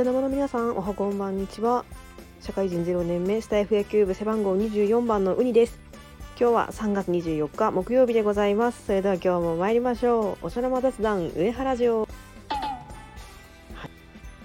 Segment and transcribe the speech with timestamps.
[0.00, 1.84] 茶の間の皆さんおはこんばんにちは。
[2.40, 5.78] 社会人0年目スタイフ野球部背番号24番のウニです。
[6.40, 8.86] 今日は3月24日木曜日でございます。
[8.86, 10.46] それでは今日も参りましょう。
[10.46, 12.08] お茶の間雑談上原城。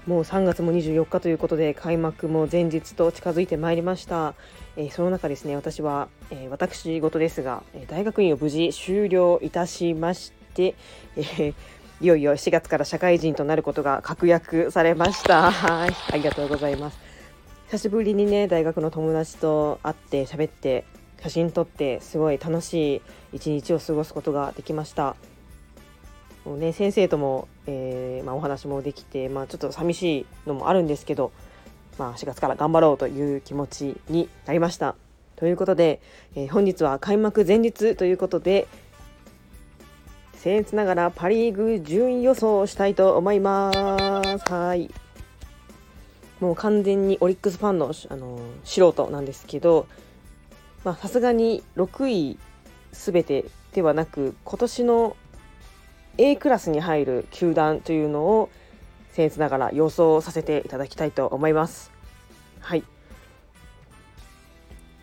[0.05, 4.35] もう3月も24日ということで開幕も前日と近づいてまいりました、
[4.75, 10.75] えー、その中ですね私は、えー、私事ですが、え大学院を無事終了いたしまして、
[11.15, 11.53] えー、
[12.02, 15.52] いよいよ4月から社会人となることが確約されました。
[15.52, 15.91] はい。
[16.12, 16.99] ありがとうございます。
[17.67, 20.86] 久しぶりにね大学の友達と会って喋って
[21.22, 23.02] 写真撮ってすごい楽しい
[23.34, 25.16] 一日を過ごすことができました。
[26.45, 31.31] もうね、先生とも、えー、まあ、お話もできて、まあ、ちょっと寂しいのもあるんですけど、
[31.98, 34.95] まあ、4月から頑張ろうという気持ちになりました。
[35.38, 36.02] ということで、
[36.36, 38.67] えー、本日は開幕前日ということで
[40.45, 44.53] 僭越ながらパ・リーグ順位予想をしたいと思います。
[44.53, 44.92] はい
[46.39, 49.88] もう完全にオリックスファンの、あの素人なんですけど
[50.84, 52.38] さすがに6位
[52.92, 55.17] すべてではなく今年の
[56.19, 58.52] A クラスに入る球団というのを
[59.16, 61.91] 僭越ながら予想させていただきたいと思います。
[62.59, 62.84] はい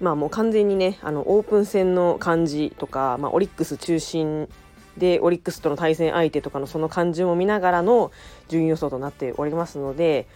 [0.01, 4.49] まあもう完全にねあのオープン戦の感じとか、まあ、オリックス中心
[4.99, 8.13] でオリックスとの対戦相手とかのその感じも見ながらの
[8.49, 10.27] 順位予想となっておりますので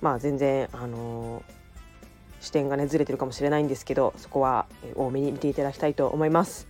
[0.00, 6.68] まあ全然あのー、視点がねずれてるかもしれないんですけどそこは多めに見ていただきたいと思います。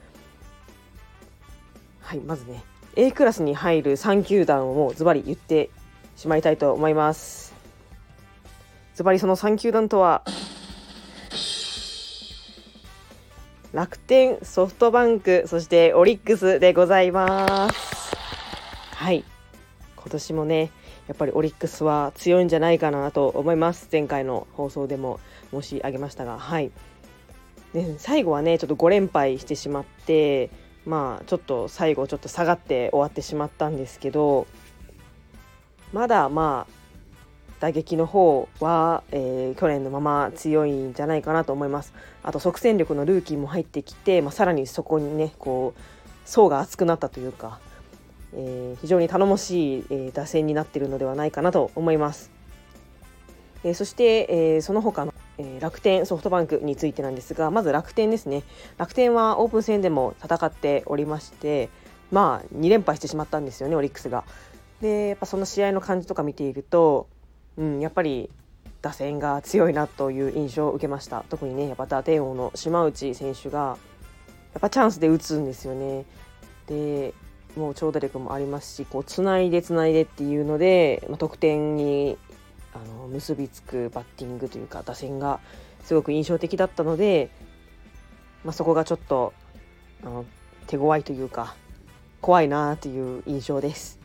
[2.01, 2.63] はいまずね
[2.97, 5.71] A クラスに入る3球団をもうズバリ言って
[6.17, 7.55] しまいたいと思います。
[8.95, 10.23] ズバリその3球団とは
[13.75, 18.17] 楽天、ソフトバンク、そしてオリックスでございます。
[18.95, 19.25] はい。
[19.97, 20.71] 今年もね、
[21.09, 23.89] やっぱりオリックスは強いんじゃないかなと思います。
[23.91, 25.19] 前回の放送でも
[25.51, 26.71] 申し上げましたが、はい。
[27.73, 30.51] で最後はね、ちょっと5連敗してしまって、
[30.87, 34.47] まあちょっと最後ちょっと下がって終わってしまったんですけど
[35.93, 36.74] まだまあ
[37.65, 41.95] 打撃の方は、えー、去年のまま強いんじゃないかなと思います。
[42.23, 45.81] あと即戦力のルーキーも入ってきて、まあ、さらにそこにねこう
[46.29, 47.61] 層が厚くなったというか、
[48.35, 52.31] えー、非常に頼もしい、えー、打線になっているのではないかなと思います、
[53.65, 58.45] えそして、えその他のえー、楽天ソフトバンクについてなんですがまず楽天ですね。
[58.77, 61.71] 楽天はオープン戦でも戦っておりまして
[62.13, 64.25] まあ2連敗してしまったんですよねオリックスが。
[64.81, 67.09] でやっぱその試合の感じとか見ていると、
[67.57, 68.31] うん、やっぱり
[68.83, 73.79] 打線が強いなという印象を受けました特にねやっぱ打点王の島内選手が
[74.53, 76.05] やっぱチャンスで打つんですよね。
[76.67, 77.15] で
[77.57, 82.19] もう長打力もありますしこうつないでつないでっていうので、まあ、得点に
[82.73, 85.41] あの結びつくバッティングというか打線が
[85.85, 87.31] すごく印象的だったので、
[88.45, 89.33] まあ、そこがちょっと
[90.03, 90.25] あの
[90.67, 91.55] 手強いというか
[92.21, 94.01] 怖いなという印象です。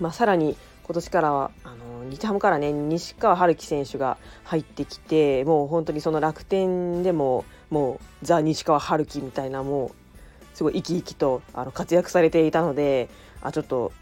[0.00, 0.56] まあ、さらに
[0.90, 13.08] 今年からはあの日ハムからね西川春樹選手が入ってきてもう本当にその楽天でももうザ・西川春樹みたいなもうすごい生き生きとあの活躍されていたので
[13.40, 13.92] あちょっと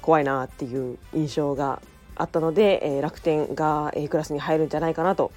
[0.00, 1.80] 怖いなっていう印象が
[2.16, 5.30] あったので、えー、楽天が A クラスに入るんじゃないかなと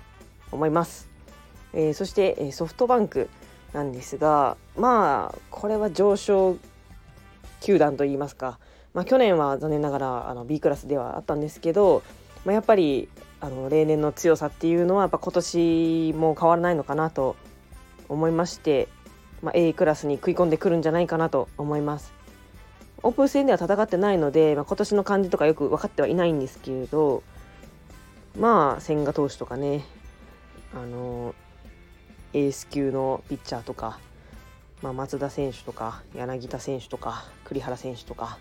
[0.51, 1.07] 思います。
[1.73, 3.29] えー、そして、えソフトバンク
[3.73, 6.57] なんですがまあこれは上昇
[7.61, 8.57] 球団といいますか、
[8.95, 12.01] まあ、去年は残念ながらあの B クラスではあったんですけど、
[12.45, 13.09] まあ、やっぱり
[13.41, 17.35] あの例年の強さっていうのはやっぱ今年も変わらないのかなと
[18.07, 18.87] 思いまして、
[19.41, 22.13] まあ、A クラスに食い込んでくるんじゃないかなと思います。
[23.03, 27.21] オープン戦では戦ってないので、まあ、今年の感じとかよく分かってはいないんですけれど
[28.39, 29.85] まあ千賀投手とかね
[30.73, 31.35] あの
[32.33, 33.99] エース級のピッチャーとか、
[34.81, 38.39] まあ、松田選手とか柳田選手とか栗原選手とか、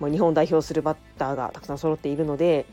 [0.00, 2.66] まあ、日本代表するバッターがたくさん揃っているので、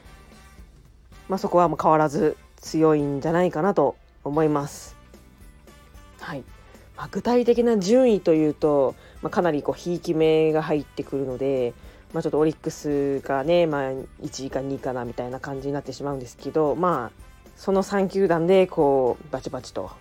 [1.30, 4.96] まあ、そこはもう変わらず強いんじゃないかなと思います。
[6.20, 6.44] はい
[6.96, 11.74] まあ、具体的な順位というと、まあ、かなりこうひいき目が入ってくるので、
[12.14, 13.82] まあ、ちょっとオリックスがね、まあ、
[14.24, 19.92] 1位か2位かなみたいな感じになってしまうんですけどまあその3球団でこうバチバチと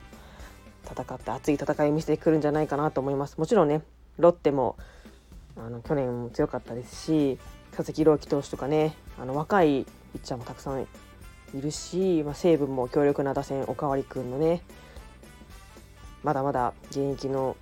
[0.85, 3.39] 戦って熱い戦いを見せてくるんじゃないかなと思います。
[3.39, 3.83] もちろんね
[4.19, 4.77] ロッテも
[5.57, 7.39] あの去年も強かったですし
[7.75, 10.87] 佐々木朗希投手とかねあの若いピッチャーもたくさんい
[11.61, 14.63] るし、まあ、西武も強力な打線おかわり君のね
[16.23, 17.57] まだまだ現役の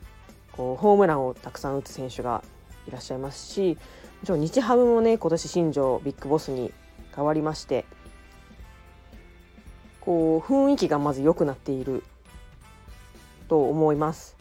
[0.52, 2.43] こうホームランをたくさん打つ選手が
[2.88, 3.76] いらっしゃいますし
[4.20, 6.73] もちろん日ハムもね今年新庄ビッグボスに
[7.14, 7.85] 変わりまして
[10.00, 12.05] こう雰囲気がまず良くなっている
[13.49, 14.37] と思います。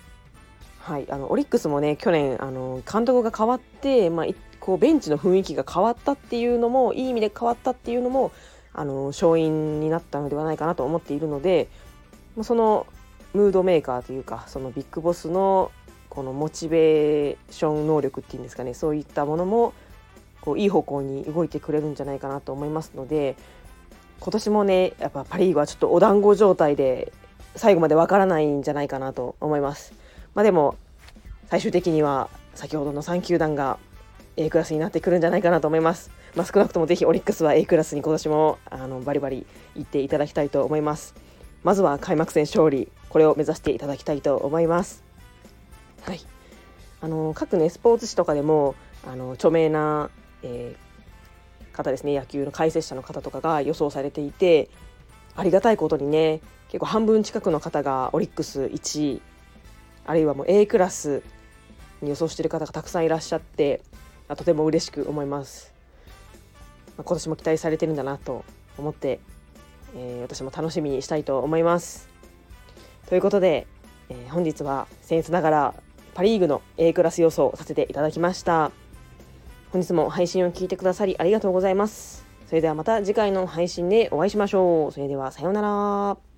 [0.84, 4.26] はい、あのオリックスもね去年あの監督が変わって、まあ、
[4.60, 8.34] こうベンチの雰囲気が変わったっていうのもいい意味で変わったっていうのも
[8.74, 11.70] あの勝因になったのではないかなと思っているので
[12.42, 12.86] その
[13.34, 15.72] ムードメーカーというかそのビッグボスの
[16.10, 19.74] このモチベーション能力っていうんですかねそういったものも
[20.42, 23.38] こういい方向に動いてくれるんじゃないかなと思いますので
[24.20, 27.14] 今年もねやっぱパ・リーグはちょっとお団子状態で
[27.56, 30.03] 最後までわからないんじゃないかなと思います。
[30.36, 30.76] まあ、でも
[31.50, 33.78] 最終的には先ほどの3球団が
[34.38, 36.12] A クラスになってくるんじゃないかなと思います。
[36.36, 39.46] まあ、少なくともぜひオリックスは A クラスに今年もあのバリバリ
[39.76, 41.16] 行っていただきたいと思います。
[41.64, 45.04] まずは開幕戦勝利これを目指していただきたいと思います。
[46.02, 46.20] はい、
[47.02, 48.76] あの各ねスポーツ紙とかでも
[49.08, 50.10] あの著名な、
[50.42, 50.94] えー
[51.74, 54.70] 方ですね野球の解説者の方とかが予想されていて
[55.36, 59.22] ありがたいことにね結構半分近くの方がオリックス1位
[60.06, 61.24] あるいはもう A クラス
[62.02, 63.82] に予想している方がたくさんいらっしゃって
[64.28, 65.74] とても嬉しく思います、
[66.98, 68.44] まあ、今年も期待されてるんだなと
[68.78, 69.20] 思って、
[69.96, 72.10] えー、私も楽しみにしたいと思います
[73.08, 73.68] ということで、
[74.10, 75.74] えー、本日は僭越ながら
[76.14, 78.72] パ・リーグの A クラス予想をさせていただきました
[79.74, 82.28] 本日も配信を聞いてくださりありがとうございます。
[82.48, 84.92] それではまた次回の配信でお会いしましょう。
[84.92, 86.33] それではさようなら。